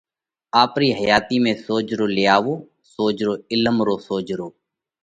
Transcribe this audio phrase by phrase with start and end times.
[0.63, 2.53] آپرِي حياتِي ۾ سوجھرو لياوو،
[2.95, 4.47] سوجھرو عِلم رو سوجھرو۔